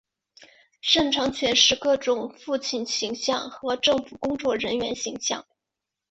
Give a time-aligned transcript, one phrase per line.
[0.81, 5.45] 擅长诠释各种父亲形象和政府工作人员形象。